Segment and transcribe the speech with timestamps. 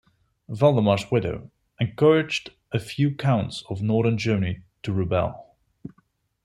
[0.49, 5.55] Valdemar's widow encouraged a few counts of northern Germany to rebel.